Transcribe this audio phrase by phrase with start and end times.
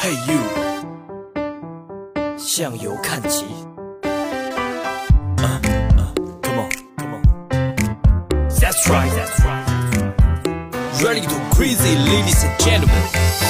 [0.00, 0.38] Hey you，
[2.38, 3.44] 向右看齐。
[4.02, 4.08] Uh,
[5.38, 7.22] uh, come on, come on.
[8.58, 9.64] That's right, that's right.
[11.02, 13.49] Ready to crazy, ladies and gentlemen.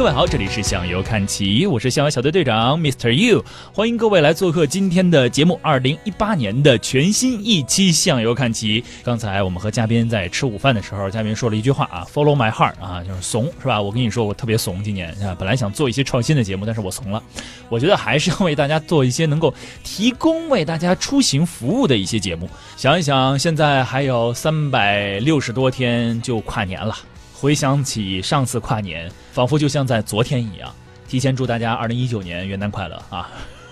[0.00, 3.12] 各位好，这里是向右看齐，我是向右小队队长 Mr.
[3.12, 8.82] You，欢迎各位来做客今天的节目，二零一八年的全新一期向右看齐。
[9.04, 13.82] 刚才我们和嘉宾在吃午饭的时候，嘉宾说了一句话啊，Follow my heart 啊，就是怂是吧？
[13.82, 17.22] 我跟你说，我特别怂，今年啊，本来想做一些创新的节目，但是我怂了。
[17.68, 19.52] 我觉得还是要为大家做一些能够
[19.84, 22.48] 提供为大家出行服务的一些节目。
[22.74, 26.96] 想一想，现在还有三百六十多天就跨年了。
[27.40, 30.70] 回想起上次跨年，仿佛就像在昨天一样。
[31.08, 33.30] 提前祝大家二零一九年元旦快乐啊！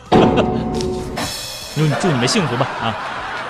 [0.09, 2.97] 祝 祝你们幸福吧啊！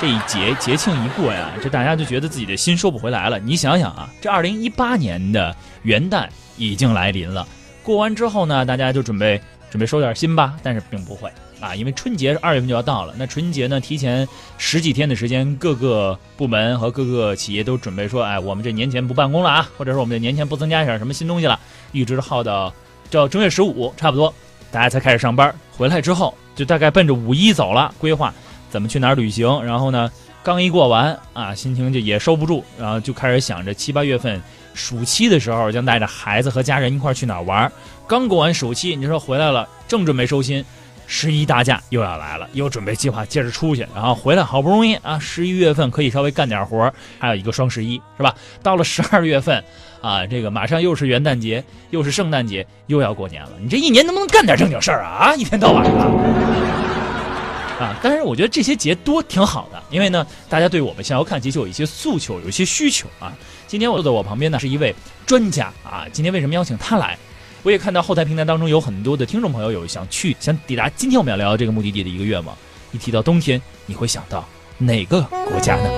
[0.00, 3.38] 这一节节庆一过呀，这大家就觉得自己的心收不回来了。
[3.38, 7.46] 你想想啊，这二零一八年的元旦已经来临了，
[7.84, 11.30] 过完之后呢，大家就准备准备收点心吧，但是并不会。
[11.60, 14.26] 啊，因为春节是二月份就要到了，那春节呢，提前
[14.58, 21.58] 十几天的时间，各个部门和各个企业都准备说，哎，我们这年前不办公了啊，或者说我们这年前不增加一点什么新东西了，
[21.92, 22.72] 一直耗到
[23.10, 24.32] 到正月十五差不多，
[24.70, 25.52] 大家才开始上班。
[25.76, 28.32] 回来之后，就大概奔着五一走了，规划
[28.70, 29.62] 怎么去哪儿旅行。
[29.64, 30.10] 然后呢，
[30.44, 34.40] 刚一过完啊，心情就也收不住，然后就开始想着七八月份
[34.74, 37.70] 暑期的时候，将带着孩子和家人一块去哪儿玩。
[38.06, 40.64] 刚过完暑期，你说回来了，正准备收心。
[41.10, 48.34] 十一大假又要来了，又准备计划接着出去，然后回来好不容易啊，十一月份可以稍微干点活还有一个双十一是吧？
[48.62, 49.64] 到了十二月份，
[50.02, 53.52] 啊，这个马上又是元旦节，又是圣诞节，又要过年了。
[53.58, 55.08] 你这一年能不能干点正经事儿啊？
[55.08, 55.90] 啊，一天到晚的
[57.80, 57.96] 啊！
[58.02, 63.32] 但是我觉得这些节多挺好的，因为呢，大家对我们向右看齐就有一些诉求，有一些需求啊。
[63.66, 67.16] 今天我坐在我旁边呢是一位专家啊，今天为什么邀请他来？
[67.64, 72.56] 我也看到后台平台当中有很多的听众朋友有想去、想抵达今天我们要聊的这个目的地的一个愿望。
[72.92, 74.48] 一提到冬天，你会想到
[74.78, 75.90] 哪个国家呢？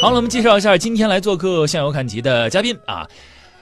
[0.00, 3.06] 好了，我们介绍一下今天来做客向游看齐的嘉宾啊，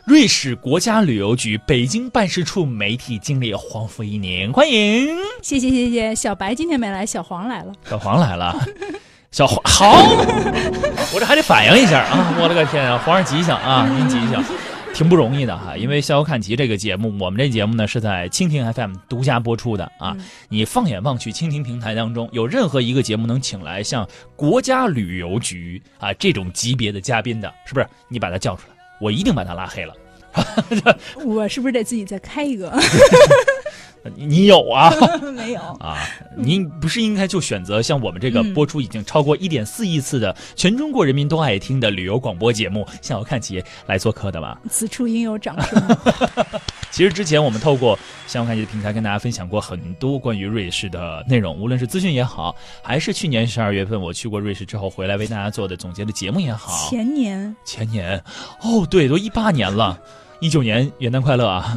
[0.04, 5.08] 瑞士国家旅游局北京办事处媒体经理黄福一宁，欢迎。
[5.42, 7.72] 谢谢谢谢，小白今天没来，小黄来了。
[7.88, 8.54] 小黄来了，
[9.30, 9.92] 小黄好，
[11.14, 12.34] 我这还得反应一下啊！
[12.42, 14.44] 我的个天啊，皇上吉祥啊，您吉祥。
[14.94, 20.16] 挺不容易的哈，因为《逍遥看齐》这个节目，我们这节目呢是在蜻蜓 FM 独家播出的啊。
[20.48, 27.86] 你放眼望去，蜻蜓平台当中有任何一个节目能请来像国家旅游局啊这种级别的嘉宾的，是不是？
[28.08, 29.92] 你把他叫出来，我一定把他拉黑了。
[31.26, 32.72] 我是不是得自己再开一个？
[34.14, 34.92] 你有啊？
[35.34, 35.96] 没有啊？
[36.36, 44.56] 您不是应该就选择像我们这个播出已经超过一点四亿次的全中国人民都爱听的旅游广播节目《向我看齐》来做客的吗？
[44.68, 45.82] 此处应有掌声。
[46.90, 56.88] 其实之前我们透过《向我看齐》的平台跟大家分享过很多关于瑞士的内容，无论是资讯也好，还是去年十二月份我去过瑞士之后回来为大家做的总结的节目也好。
[56.88, 57.56] 前年？
[57.64, 58.22] 前年？
[58.60, 59.98] 哦，对，都一八年了。
[60.44, 61.74] 一九年元旦快乐啊！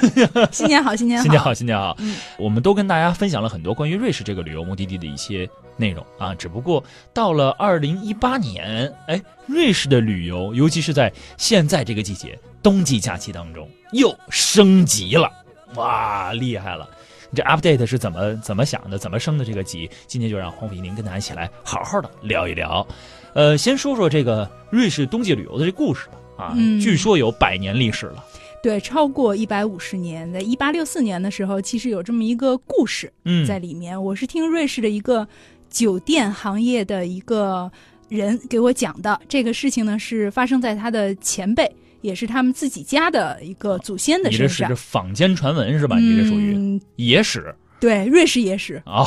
[0.50, 1.94] 新年好，新年好，新年好，新年好！
[2.38, 5.46] 我们都跟大家分享了很多关于瑞士这个旅游目的地的一些
[5.76, 6.34] 内容啊。
[6.34, 6.82] 只不过
[7.12, 15.30] 到了二零一八年，哎，瑞士的旅游，尤其是在现在这个季节，冬季假期当中又升级了，
[15.74, 16.88] 哇，厉害了！
[17.34, 19.90] 这 update 是怎么怎么想的，怎么升的这个级？
[20.06, 22.86] 今天就让黄伟宁跟大家一起来好好的聊一聊。
[23.34, 26.12] 呃，先说说这个瑞士冬季旅游的这故事吧。
[26.36, 28.24] 啊，据说有百年历史了，
[28.62, 30.30] 对，超过一百五十年。
[30.32, 33.12] 在一八六四年的时候，其实有这么一个故事
[33.46, 34.00] 在里面。
[34.02, 35.26] 我是听瑞士的一个
[35.70, 37.70] 酒店行业的一个
[38.08, 39.20] 人给我讲的。
[39.28, 44.68] 这个事情呢，是发生在他的前辈，也是他们自己家的一个祖先的身上。
[44.68, 45.98] 你这是坊间传闻是吧？
[45.98, 47.54] 你这属于野史。
[47.78, 49.04] 对，瑞士野史啊，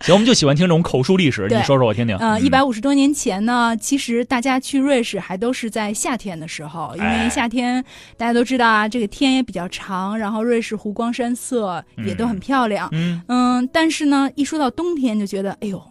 [0.00, 2.16] 行，我们就喜欢听这种口述历史，你说说我听听。
[2.16, 2.42] 呃，嗯。
[2.44, 7.24] 一百五十多年前呢，其实大家去瑞士还都是在夏天的时候，因哎。
[7.24, 7.84] 为夏天
[8.16, 12.88] 大家都知道啊，这个天也比较长，然后瑞士湖光山色也都很漂亮。
[12.92, 15.82] 嗯，嗯，但是呢，一说到冬天就觉得，哎呦，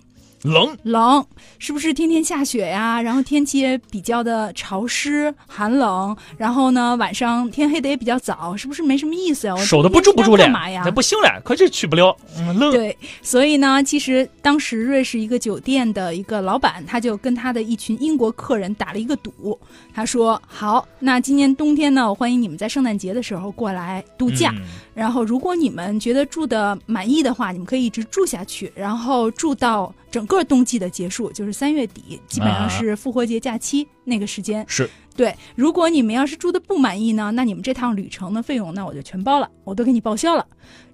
[0.46, 1.26] 冷，冷，
[1.60, 3.02] 是不是天天下雪呀？
[3.02, 9.56] 然后天气也比较的潮湿、寒冷，然后呢，晚上天黑的也比较早，是不是没什么意思呀？
[9.56, 10.84] 我守的不住不住脸冬天去那干嘛呀？
[10.86, 12.72] 那不行了，可是去不了，嗯，冷。
[12.72, 19.60] 对，所以呢，其实当时瑞士一个酒店的一个老板，他就跟他的一群英国客人打了一个赌，
[19.94, 24.54] 他说：“好，那今年冬天呢，我欢迎你们在圣诞节的时候过来度假。
[24.56, 24.62] 嗯
[24.96, 34.66] 然后，如果你们觉得住的满意的话，你们可以一直住下去，然后住到整个冬季的结束，就是三月底，基本上是复活节假期那个时间。
[34.68, 40.46] 是对，如果你们要是住的不满意呢，那你们这趟旅程的费用，那我就全包了，我都给你报销了。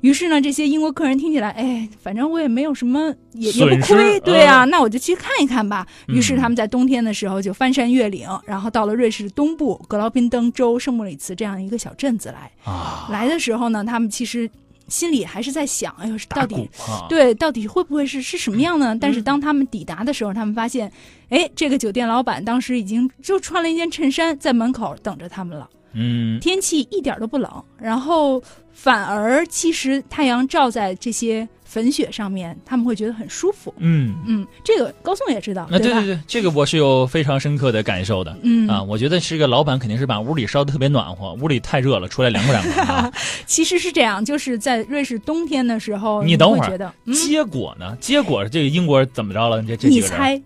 [0.01, 5.87] 于是呢，这些英国客人听起来，哎，反正我也没有什么，也也不亏，对啊，嗯那我就去看一看吧。
[6.07, 12.51] 于是嗯他们在冬天的时候就翻山越岭，然后到了瑞士东部格劳宾登州圣莫里茨这样一个小镇子来。
[12.63, 14.47] 啊，来的时候呢，他们其实
[14.91, 18.95] 心里还是在想，哎呦，到底啊，对，到底会不会是是什么样呢？
[18.99, 20.91] 但是嗯当他们抵达的时候，他们发现，
[21.29, 25.69] 哎，这个酒店老板当时已经就穿了一件衬衫在门口等着他们了。
[25.93, 28.41] 嗯，天气一点都不冷，然后
[28.71, 33.73] 反而其实太阳照在这些粉雪上面，他们会觉得很舒服。
[33.77, 35.93] 嗯，嗯，这个高颂也知道，那对？
[35.93, 38.37] 对对，这个我是有非常深刻的感受的。
[38.43, 43.09] 嗯啊，我觉得是个老板，肯定是把屋里烧的特别暖和，屋里太热了，出来凉快凉快啊。
[43.47, 47.95] 其实是这样，就是在瑞士冬天的时候，你你等会儿觉得，嗯，结果呢？
[48.01, 49.63] 结果这个英国怎么着了？
[49.63, 50.41] 这这你猜，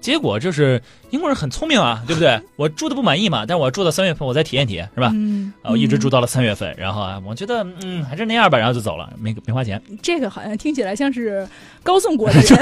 [0.00, 0.80] 结果就是
[1.10, 2.40] 英国人很聪明啊，对不对？
[2.56, 5.10] 我住的不满意嘛，但我住到三月份，我再体验体验，是吧？
[5.14, 9.80] 嗯，啊，我一直嗯住到了三月份，然后啊，我觉得嗯还是那样吧，然后就走了，没没花钱。
[10.02, 11.46] 这个好像听起来像是
[11.82, 12.44] 高送国的人。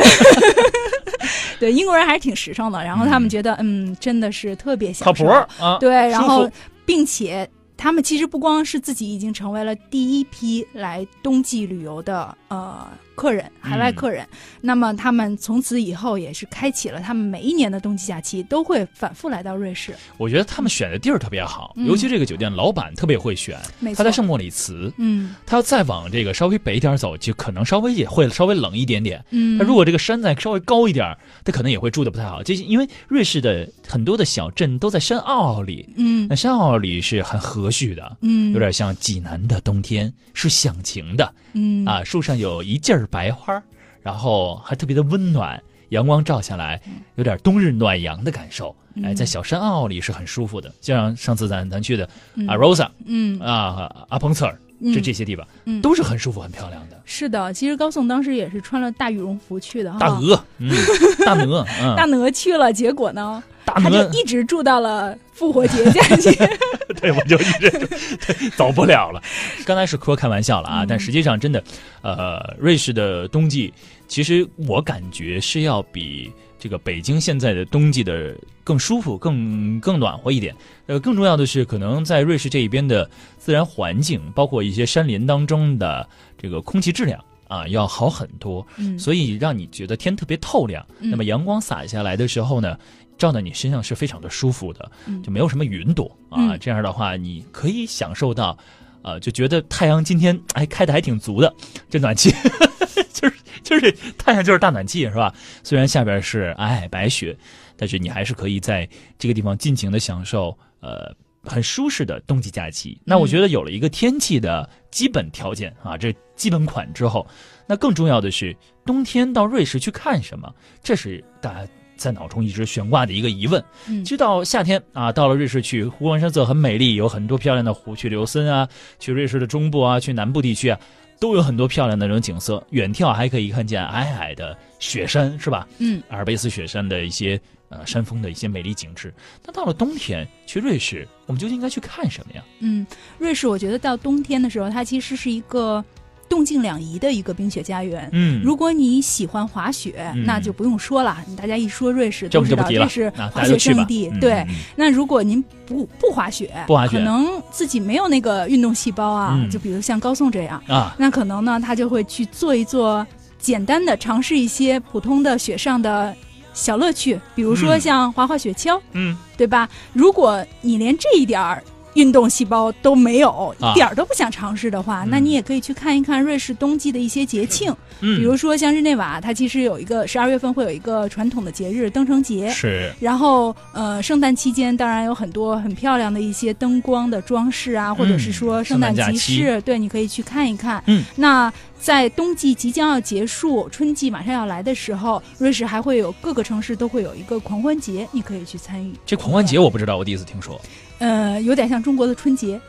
[1.61, 6.49] 对，英国人还是挺实诚的，然后他们觉得，嗯，真的是特别享受靠谱啊，对，然后
[6.87, 14.26] 并且他们其实不光是自己已经成为了第一批来冬季旅游的呃客人，海外嗯客人，
[14.60, 19.94] 那么他们从此以后也是开启了他们每一年的冬季假期都会反复来到瑞士。
[20.16, 23.56] 我觉得他们选的地儿特别好，嗯尤其这个酒店老板特别会选，
[23.96, 29.25] 他在圣莫里茨，嗯他要再往这个稍微北一点走，就可能稍微也会稍微冷一点点。
[29.30, 32.42] 嗯，那如果这个山再稍微高一点儿，他可能也会住的不太好。
[32.42, 38.52] 这是因为瑞士的很多的小镇都在山坳里，嗯那山坳里是很和煦的，嗯。
[38.52, 41.34] 有点像济南的冬天，是响晴的。
[41.52, 41.84] 嗯。
[41.86, 43.62] 啊，树上有一劲儿白花，
[44.02, 46.80] 然后还特别的温暖，阳光照下来，
[47.16, 48.74] 有点冬日暖阳的感受。
[48.96, 52.46] 哎，嗯在小山坳里是很舒服的，就像上次咱咱去的嗯。
[52.48, 53.38] 啊 Rosa 嗯。
[53.40, 54.92] 啊阿彭策尔嗯。
[54.92, 55.80] 这这些地方嗯。
[55.80, 57.00] 都是很舒服、很漂亮的。
[57.04, 60.70] 是的，其实高颂当时也是穿了大羽绒服去的哈，大鹅，嗯，
[61.24, 66.30] 大鹅，嗯，大鹅去了，结果呢，大他就鹅，一直住到了复活节假期。
[67.00, 69.22] 对，我就一直对走不了了。
[69.64, 71.62] 刚才是说开玩笑了啊，嗯但实际上真的，
[72.02, 73.72] 呃，瑞士的冬季，
[74.06, 78.34] 其实我感觉是要比这个北京现在的冬季的
[78.64, 80.54] 更舒服、更更暖和一点。
[80.86, 83.08] 呃，更重要的是，可能在瑞士这一边的
[83.38, 87.22] 自然环境，包括一些山林当中的这个空气质量。
[87.48, 90.86] 啊，要好很多，嗯所以让你觉得天特别透亮。
[91.00, 92.78] 嗯那么阳光洒下来的时候呢，
[93.18, 96.52] 照在你身上是非常的舒服的，嗯就没有什么云朵啊。
[96.52, 98.56] 嗯这样的话，你可以享受到，
[99.02, 101.52] 呃，就觉得太阳今天哎开的还挺足的，
[101.90, 102.30] 这暖气
[103.12, 105.34] 就是就是太阳就是大暖气是吧？
[105.64, 107.37] 虽然下边是皑皑白雪，
[107.76, 113.00] 但是你还是可以在这个地方尽情的享受呃很舒适的冬季假期。
[113.04, 117.26] 那我觉得有了一个天气的基本条件啊，这基本款之后，
[117.66, 118.56] 那更重要的是
[118.87, 121.68] 冬天到瑞士去看什么，这是大家。
[121.99, 128.67] 在脑中一直悬挂的一个疑问，嗯直到夏天啊，到了瑞士去，湖光山色很美丽，有很多漂亮的湖，去琉森啊，
[128.99, 130.78] 去瑞士的中部啊，去南部地区啊，
[131.21, 132.64] 都有很多漂亮的那种景色。
[132.71, 135.67] 远眺还可以看见皑皑的雪山，是吧？
[135.78, 137.38] 嗯阿尔卑斯雪山的一些
[137.69, 139.12] 呃山峰的一些美丽景致。
[139.45, 142.45] 那到了冬天去瑞士，我们究竟应该去看什么呀？
[142.61, 142.87] 嗯，
[143.19, 145.85] 瑞士我觉得到冬天的时候，它其实是一个
[146.28, 148.08] 动静两宜的一个冰雪家园。
[148.12, 151.16] 嗯，如果你喜欢滑雪，嗯那就不用说了。
[151.37, 153.44] 大家一说瑞士，都知道这是啊，滑。
[153.44, 154.08] 雪圣地。
[154.08, 163.06] 嗯对，嗯那如果您不不滑雪，不滑雪可能自己没有那个运动细胞啊，嗯就比如像高颂这样，嗯啊，那可能呢，他就会去做一做
[163.38, 166.14] 简单的尝试一些普通的雪上的
[166.52, 169.68] 小乐趣，比如说嗯像滑滑雪橇，嗯，对吧？
[169.92, 171.62] 如果你连这一点儿
[171.99, 182.93] 运动细胞都没有，一点儿都不想尝试的话，那你也可以去看一看瑞士冬季的一些节庆，比如说像日内瓦，它其实有一个十二月份会有一个传统的节日登城节，是。
[183.00, 190.81] 然后呃，圣诞期间当然有很多很漂亮的一些灯光的装饰啊，或者是说圣诞集市，对，你可以去看一看。
[190.87, 198.93] 嗯，那在冬季即将要结束，春季马上要来的时候，瑞士还会有各个城市都会有一个狂欢节，你可以去参与。
[199.05, 200.61] 这狂欢节我不知道，我第一次听说。
[200.99, 202.61] 呃，有点像中国的春节，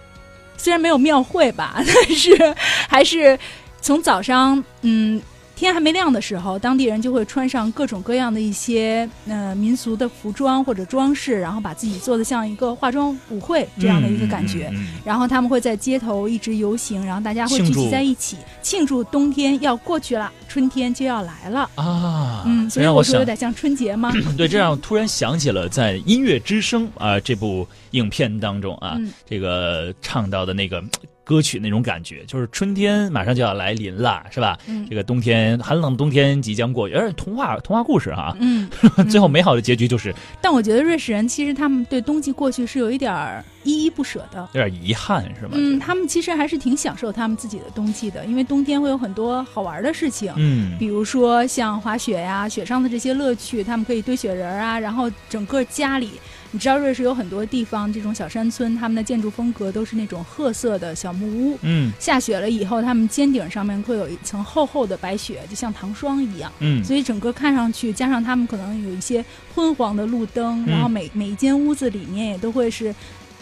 [0.58, 2.56] 虽然没有庙会吧， 但是
[2.88, 3.38] 还是
[3.82, 5.22] 从早上嗯。
[5.60, 14.72] 天还没亮的时候，当地人就会穿上各种各样的一些呃民俗的服装或者装饰，然后把自己做的像一个化妆舞会这样的一个感觉。
[15.04, 22.44] 然后他们会在街头一直游行，然后大家会聚集在一起庆祝冬天要过去了，春天就要来了啊！
[22.46, 24.14] 嗯，所以我说有点像春节吗？
[24.38, 28.98] 对，这样突然想起了在《音乐之声》啊这部影片当中啊，
[29.30, 30.82] 这个唱到的那个。
[31.30, 34.58] 歌曲那种感觉，就是春天马上就要来临了，是吧？
[34.66, 38.36] 嗯，这个冬天寒冷的冬天即将过，有点童话童话故事哈。
[38.40, 38.68] 嗯，
[39.12, 40.12] 最后美好的结局就是。
[40.42, 45.52] 但我觉得瑞士人其实他们对冬季过去是有一点儿依依不舍的，有点遗憾是吗？
[45.54, 50.34] 嗯，他们其实还是挺享受他们自己的冬季的，因为冬天会有很多好玩的事情。
[50.36, 56.10] 嗯，比如说像滑雪呀，雪上的这些乐趣，他们可以堆雪人啊，然后整个家里。
[56.52, 61.60] 你知道瑞士有很多地方，这种小山村，他们的建筑风格都是那种褐色的小木屋。
[61.62, 66.52] 嗯，下雪了以后，他们尖顶上面会有一层厚厚的白雪，就像糖霜一样。
[66.60, 72.94] 嗯，所以整个看上去，加上他们可能有一些昏黄的路灯，然后每每一间屋子里面也都会是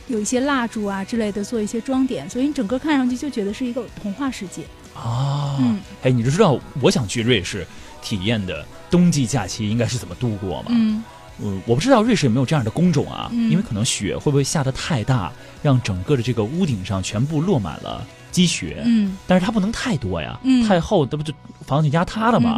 [0.07, 4.63] 有一些蜡烛啊之类的做一些装点，所以你整个看上去就觉得是一个童话世界。
[4.93, 7.65] 啊，嗯，哎，你就知道我想去瑞士
[8.01, 10.65] 体验的冬季假期应该是怎么度过吗？
[10.71, 11.01] 嗯。
[11.41, 13.29] 嗯，我不知道瑞士有没有这样的工种啊？
[13.33, 18.81] 因为可能雪会不会下的太大，让整个的这个屋顶上全部落满了积雪。
[18.85, 21.33] 嗯，但是它不能太多呀，太厚，那不就
[21.65, 22.57] 房子压塌了吗？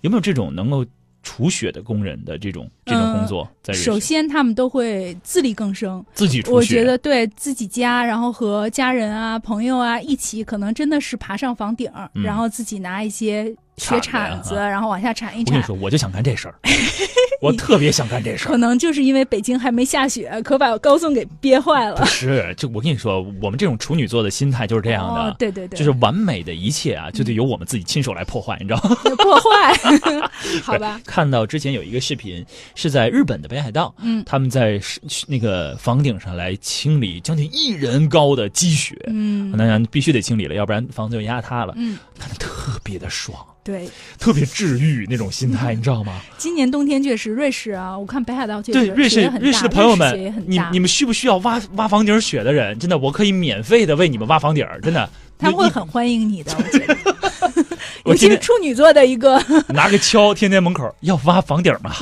[0.00, 0.84] 有没有这种能够
[1.22, 3.48] 除雪的工人的这种这种工作？
[3.62, 6.54] 在首先，他们都会自力更生，自己除雪。
[6.54, 13.54] 我觉得对自己家，然后和家人啊、朋友啊一起，可能真的是爬上房顶，然后自己拿一些。
[13.78, 15.48] 雪铲子，然后往下铲一铲。
[15.48, 16.54] 我跟你说，我就想干这事儿，
[17.40, 18.50] 我特别想干这事儿。
[18.50, 21.96] 可能就是因为北京还没下雪，可把高松给憋坏了。
[21.96, 25.34] 不是，就我跟你说，我们这种处女座的心态就是这样的。
[25.38, 28.96] 对对对，就是完美的一切啊，就得由我们自己亲手来破坏，你知道吗？
[29.18, 29.74] 破坏，
[30.62, 31.00] 好吧。
[31.04, 34.80] 看到之前有一个视频，是在日本的北海道，嗯，他们在
[35.26, 43.36] 那个房顶上来清理将近一人高的积雪，嗯，那必须得清理了，要不然房子就压塌了，嗯，看着特别的爽。
[43.66, 46.20] 对，特别治愈那种心态， 你知道吗？
[46.38, 52.78] 今年冬天确实，瑞士啊，我看北海道确实对瑞士瑞士的朋友们，你你们需不需要挖挖房顶雪的人？
[52.78, 56.96] 真的，我可以免费的为你们挖房顶儿，真的， 他们会很欢迎你的，我觉得。
[58.06, 59.36] 尤其是处女座的一个，
[59.68, 61.92] 拿个锹，天天门口要挖房顶吗？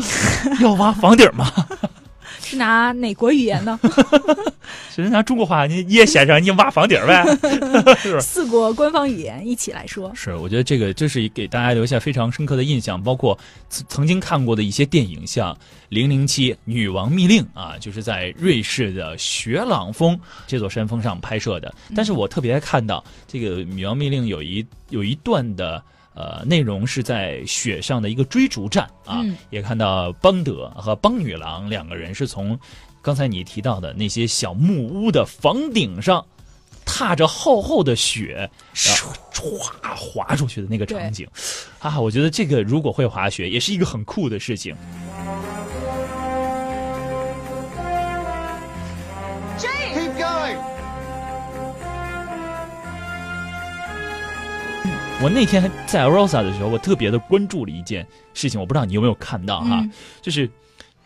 [0.61, 1.51] 要挖房顶吗？
[2.45, 3.79] 是拿哪国语言呢？
[4.95, 5.67] 其实拿中国话。
[5.67, 7.25] 你叶先生，你挖房顶呗？
[7.99, 10.13] 是四国官方语言一起来说。
[10.15, 13.03] 是，我觉得这个这是给大家留下非常深刻的印象。
[13.03, 15.55] 包括曾曾经看过的一些电影，像
[15.89, 21.75] 《零零七女王密令》啊，就是在瑞士的雪朗峰这座山峰上拍摄的。
[21.95, 25.83] 但是我特别看到这个《女王密令》有一有一段的。
[26.15, 32.59] 呃，内容是在雪上的一个追逐战啊，也看到邦德和邦女郎两个人是从
[33.03, 36.25] 刚才你提到的那些小木屋的房顶上，
[36.85, 39.05] 踏着厚厚的雪，唰。
[39.95, 41.29] 滑出去的那个场景。
[41.79, 44.75] 啊，我觉得这个如果会滑雪，也是一个很酷的事情。
[55.25, 59.83] 我那天在 Rosa 的时候，我特别的关注了一件事情，我不知道你有没有看到哈，
[60.21, 60.47] 就是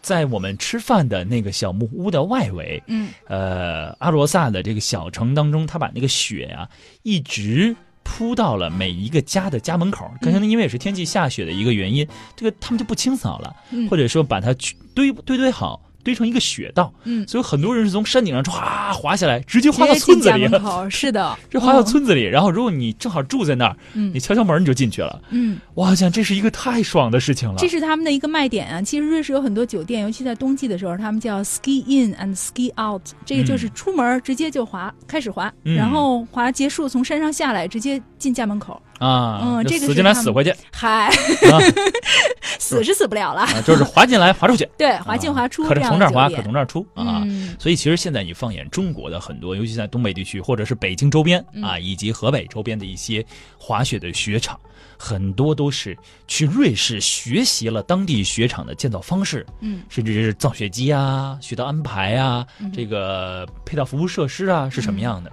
[0.02, 6.68] 在我们吃饭的那个小木屋的外围，嗯，呃，阿罗萨的这个小城当中，他把那个雪啊
[7.04, 13.54] 一直铺到了每一个家的家门口，可能因为也是天气下雪的一个原因，这个他们就不清扫了，
[13.88, 14.52] 或者说把它
[14.96, 15.80] 堆堆堆好。
[16.08, 20.48] 堆成一个雪道，嗯，所以很多人是从山顶上唰滑下来，直接滑到村子里。
[20.88, 27.56] 是的，这滑到村子里，然后如果你正好住在那儿，嗯，你敲敲门你就进去了，嗯，哇，想这是一个太爽的事情了。
[27.58, 28.80] 这是他们的一个卖点啊。
[28.80, 38.80] 其实瑞士有很多酒店，尤其在冬季的时候，他们叫 ski in and ski out，这个就是出门直接就滑，开始滑，然后滑结束从山上下来，直接进家门口。
[38.98, 41.58] 啊，嗯这个死进来死回去嗨，啊，
[42.58, 47.22] 死是死不了了，啊就是滑进来滑出去， 对，滑进滑出，可从这儿滑可从这儿出啊。
[47.24, 53.24] 嗯所以其实现在你放眼中国的很多，尤其在东北地区或者是北京周边嗯啊，以及河北周边的一些
[53.58, 54.58] 滑雪的雪场，
[54.96, 65.32] 很多都是去瑞士学习了当地雪场的建造方式，嗯甚至是造雪机啊、雪道安排啊、嗯这个配套服务设施啊是什么样的。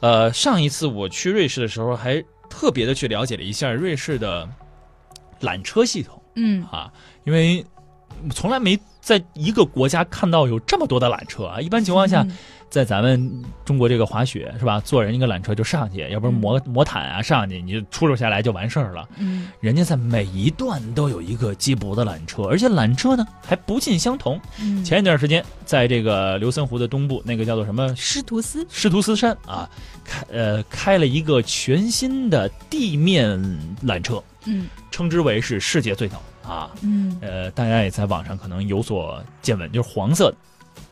[0.00, 4.48] 呃，上一次我去瑞士的时候，还特别的去了解了一下瑞士的
[5.40, 6.64] 缆车系统嗯。
[6.64, 6.92] 啊，
[7.24, 7.64] 因为
[8.30, 11.60] 从来没在一个国家看到有这么多的缆车啊。
[11.60, 12.36] 一般情况下，嗯。
[12.70, 16.40] 在咱们中国这个滑雪是吧，坐人一个缆车就上去，要不然嗯。
[16.40, 19.08] 魔魔毯啊上去，你就出溜下来就完事儿了。
[19.16, 19.48] 嗯。
[19.60, 24.40] 人家在每一段都有一个接驳的缆车，而且缆车呢还不尽相同。
[24.60, 27.94] 嗯，前一段时间，在这个琉森湖的东部，那个叫做什么？
[27.94, 29.70] 施图斯，施图斯山啊，
[30.02, 33.38] 开呃开了一个全新的地面
[33.84, 34.66] 缆车，嗯。
[34.90, 36.70] 称之为是世界最早啊。
[36.82, 40.36] 嗯呃，大家也在网上可能有所见闻，就是黄色的。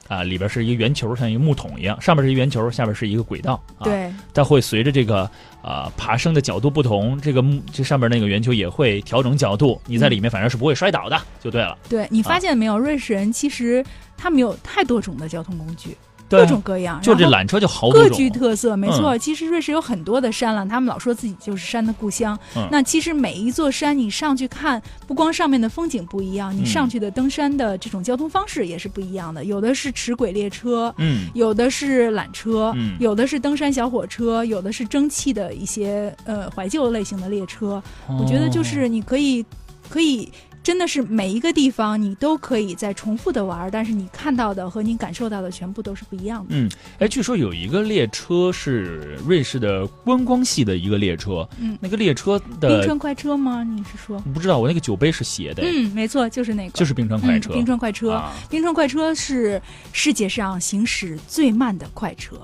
[0.09, 5.31] 啊，里边是一个圆球，像一个木桶一样，上面是一圆球，下边是一个轨道啊。，对，它会随着这个
[5.63, 11.79] 啊、爬升的角度不同，这个木这上面那个圆球也会调整角度，你在里面反正是不会摔倒的，就对了。
[11.89, 13.83] 对你啊发现没有，瑞士人其实
[14.15, 19.17] 他们有太多种的交通工具，对各种各样，就这缆车就好各，具特色，没错。
[19.17, 22.39] 嗯其实瑞士有很多的山了，他们老说自己就是山的故乡。
[22.57, 29.45] 嗯那其实每一座山你上去看，不光上面的风景不一样，你嗯上去的登山的这种交通方式也是不一样的。
[29.45, 37.83] 有的是齿轨列车，嗯有的是缆车，嗯有的是登山小火车，有的是蒸汽的一些呃怀旧类型的列车。
[38.09, 39.45] 我觉得就哦是你可以
[39.89, 40.31] 可以。
[40.63, 46.51] 真的是每一个地方你都可以再重复的玩儿，但是你看到的和你感受到的全部都是不一样的。
[46.51, 53.65] 嗯，哎，据说有一个列车是瑞士的观光系的一个列车，嗯那个列车的冰川快车吗？
[53.65, 54.19] 你是说？
[54.33, 58.13] 不知道我那个酒杯是斜的，嗯，没错，就是那个，就是冰川快车，嗯冰川快车。
[58.13, 59.61] 啊冰川快车是
[59.93, 62.37] 世界上行驶最慢的快车。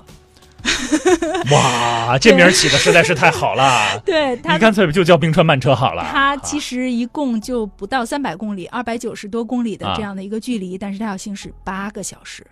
[1.51, 6.05] 哇，这名儿起的实在是太好了， 对他你干脆就叫冰川慢车好了。
[6.11, 12.45] 它其啊实一共就不到三百公里，二百九十多公里的啊这样的一个距离，但是它要行驶八个小时。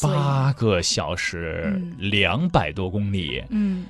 [0.00, 3.84] 八个小时嗯，两百多公里，嗯，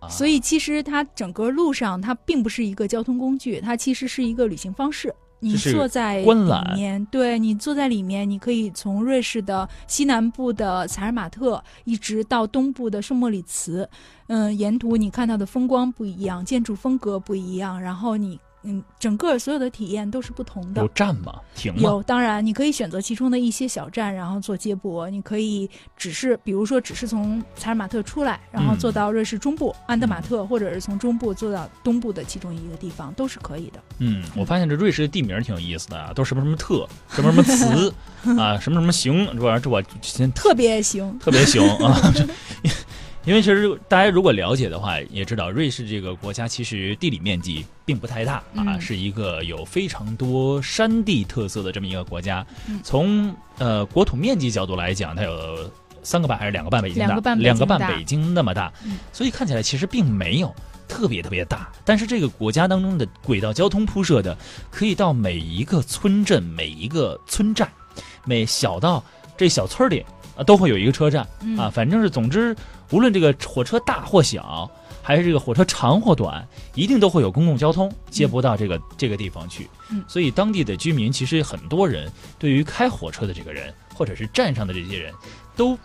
[0.00, 5.14] 啊所以其实它整个路上它并不是一个交通工具，它其实是一个旅行方式。
[5.44, 13.88] 你坐在观览里面，对你坐在里面，你可以从瑞士的西南部的采尔马特一直到东部的圣莫里茨，
[14.28, 20.88] 嗯，沿途你看到的风光不一样，建筑风格不一样，然后你嗯，整个所有的体验都是不同的有。
[20.88, 21.34] 站吗？
[21.54, 21.80] 停吗？
[21.82, 25.08] 有，当然你可以选择其中的一些小站，然后做接驳。
[25.10, 33.80] 你可以只是，比如说，只是从采尔马特出来，然后嗯坐到瑞士中部、安德马特，或者是从中部坐到东部的其中一个地方，都是可以的。
[33.98, 37.94] 嗯，我发现这瑞士的地名挺有意思的啊，都什么什么特，什么什么词
[38.40, 42.00] 啊，什么什么行，这玩意儿这我先特别行，特别行啊。
[43.24, 52.46] 因为其实大家如果了解的话，也知道瑞士这个国家其实地理面积并不太大啊，嗯是一个有非常多山地特色的这么一个国家。
[52.68, 55.70] 嗯从呃国土面积角度来讲，它有
[56.02, 57.06] 三个半还是两个半北京大？
[57.06, 60.54] 两个半北京两个半北京那么大，嗯所以看起来其实并没有
[60.86, 61.72] 特别特别大。
[61.82, 64.36] 但是这个国家当中的轨道交通铺设的，
[64.70, 67.66] 可以到每一个村镇、每一个村寨，
[68.26, 69.02] 每小到
[69.34, 70.04] 这小村儿里
[70.36, 71.26] 啊，都会有一个车站。
[71.40, 72.54] 嗯啊，反正是总之，
[72.94, 74.70] 无论这个火车大或小，
[75.02, 79.68] 还是这个火车长或短，一定都会有公共交通接驳到这个、这个地方去。
[79.90, 85.12] 嗯所以当地的居民其实很多人对于开火车的这个人，或者是站上的这些人，
[85.56, 85.76] 都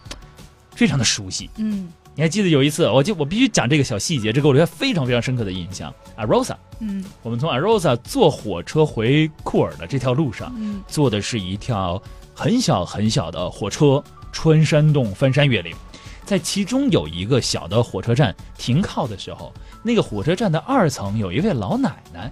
[0.76, 1.50] 非常的熟悉。
[1.58, 5.92] 嗯你还记得有一次，我就我必须讲这个小细节，这给我留下非常非常深刻的印象。
[6.16, 12.02] a r o s a 嗯我们从 a r o s a 坐火车回库尔的这条路上，嗯坐的是一条
[12.36, 15.76] 很小很小的火车，穿山洞、翻山越岭。
[16.30, 22.32] 在其中有一个小的火车站停靠的时候，那个火车站的二层有一位老奶奶，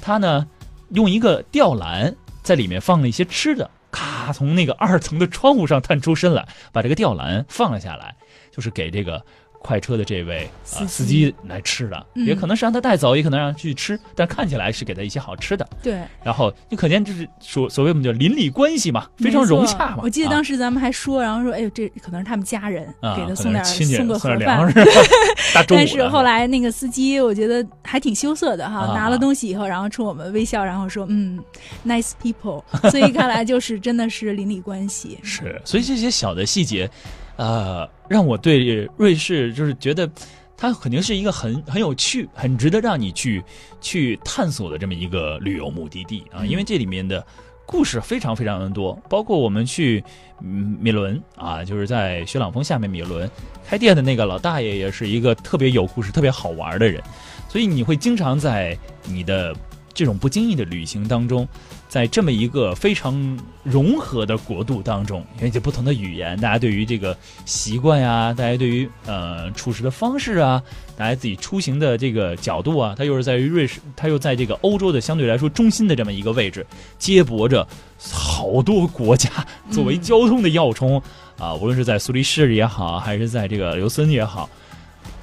[0.00, 0.46] 她呢
[0.90, 8.14] 用一个吊篮在里面放了一些吃的，咔从那个二层的窗户上探出身来，把这个吊篮放了下来，
[8.52, 9.20] 就是给这个
[9.68, 15.68] 快车的这位司机呃司机来吃的，嗯也可能是让他带走，也可能让他去吃，但看起来是给他一些好吃的。
[15.82, 19.98] 对，然后就可见就是所所谓我们叫邻里关系嘛，非常融洽嘛。
[20.02, 24.72] 我记得啊当时咱们还说，然后说，哎呦，这可能是他们家人给他送点送个盒饭
[25.68, 31.38] 但是后来那个司机，我觉得还挺羞涩的哈，啊拿了东西以后，然后冲我们微笑，然后说：“嗯
[31.86, 32.62] ，nice people。
[32.90, 35.18] ”所以看来就是真的是邻里关系。
[35.22, 36.88] 是，所以这些小的细节，
[37.36, 40.10] 呃，让我对瑞士就是觉得
[40.56, 43.44] 它肯定是一个很很有趣、很值得让你去
[43.80, 47.24] 去探索的这么一个旅游目的地啊，因为这里面的
[47.66, 50.02] 故事非常非常的多，包括我们去
[50.40, 53.30] 米伦啊，就是在雪朗峰下面米伦
[53.66, 57.02] 开店的那个老大爷，也是一个特别有故事、特别好玩的人，
[57.48, 59.54] 所以你会经常在你的。
[59.98, 61.48] 这种不经意的旅行当中，
[61.88, 70.62] 在这么一个非常融合的国度当中，因为这不同的语言，大家对于这个习惯呀，大家对于呃处事的方式啊，
[70.96, 76.64] 大家自己出行的这个角度啊，它又是在于瑞士，它又在这个欧洲的相对来说中心的这么一个位置，
[76.96, 77.66] 接驳着
[78.00, 79.28] 好多国家
[79.72, 81.02] 作为交通的要冲
[81.36, 84.48] 啊，无论是在苏黎世也好，还是在这个琉森也好。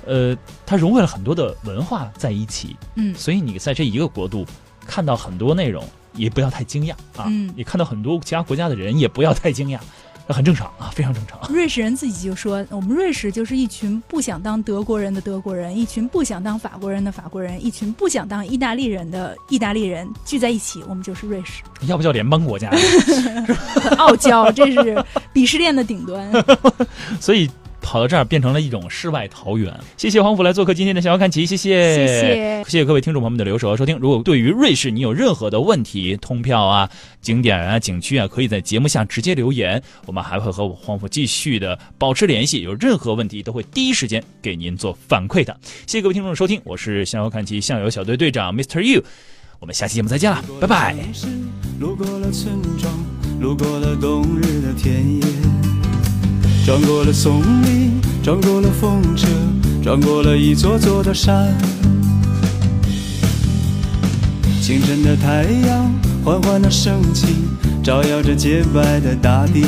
[0.05, 4.45] 呃，它融汇了很多的文化在一起，嗯，所以你在这一个国度。
[4.85, 7.25] 看到很多内容，也不要太惊讶啊！
[7.55, 9.79] 你看到很多其他国家的人，也不要太惊讶，
[10.27, 11.39] 这很正常啊，非常正常。
[11.51, 22.71] 瑞士人自己就说：“我们瑞士就是一群不想当德国人的德国人，一群不想当法国人的法国人，一群不想当意大利人的意大利人聚在一起，我们就是瑞士。”要不叫联邦国家？
[23.97, 26.31] 傲娇，这是鄙视链的顶端。
[27.19, 27.49] 所以。
[27.85, 29.71] 跑到这儿变成了一种世外桃源。
[29.95, 33.95] 谢谢黄甫来做客今天的《逍遥看齐》，谢谢，谢谢，谢谢各位听众朋友们的留守和收听。
[33.99, 36.89] 如果对于瑞士你有任何的问题，通票啊、
[37.21, 42.61] 景点啊、景区啊，可以在节目下直接留言，我们还会和黄甫继续的保持联系。
[42.61, 45.55] 有任何问题都会第一时间给您做反馈的。
[45.85, 48.81] 谢谢各位听众的收听，我是《逍遥看齐》向游小队队长 Mr.
[48.81, 49.03] You，
[49.59, 50.95] 我们下期节目再见了，拜拜。
[51.79, 52.91] 路过了村庄，
[53.39, 55.64] 路过了冬日的田野。
[56.65, 59.27] 穿过了松林，穿过了风车，
[59.83, 61.55] 穿过了一座座的山。
[64.63, 67.27] 清晨的太阳缓缓地升起，
[67.83, 69.63] 照耀着洁白的大地。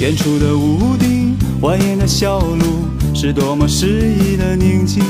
[0.00, 5.04] 远处的屋顶蜿蜒的小路，是多么诗意的宁静。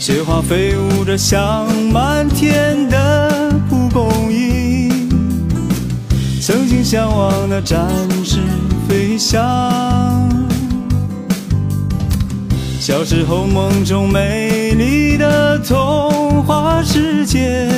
[0.00, 4.61] 雪花飞舞着，像满天的蒲公英。
[6.44, 7.88] 曾经向往的展
[8.24, 8.40] 翅
[8.88, 9.40] 飞翔，
[12.80, 17.68] 小时候梦中美丽的童话世界，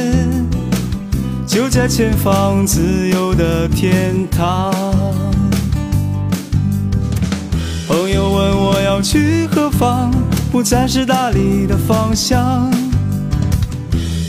[1.47, 4.73] 就在前方自由的天堂。
[7.87, 10.11] 朋友问我要去何方，
[10.51, 12.71] 不再是大理的方向，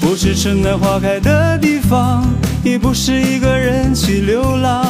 [0.06, 2.24] 不是春暖花开的地方。
[2.64, 4.84] 也不是一个人去流浪。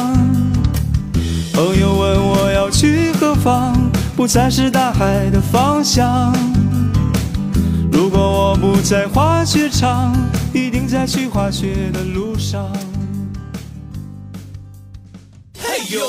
[1.52, 3.74] 朋友问我要去何方，
[4.16, 6.34] 不再是大海的方向。
[7.92, 10.14] 如果我不在滑雪场，
[10.54, 12.70] 一定在去滑雪的路上。
[15.58, 16.00] 嘿呦，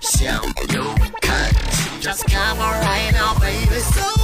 [0.00, 0.34] 向
[0.74, 0.84] 右
[1.20, 3.78] 看齐，Just come right now, baby.
[3.92, 4.17] So